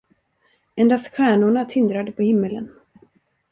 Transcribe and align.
Endast 0.75 1.11
stjärnorna 1.13 1.65
tindrade 1.65 2.11
på 2.11 2.21
himmelen. 2.21 2.73